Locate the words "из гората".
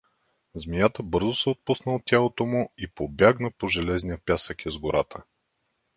4.65-5.23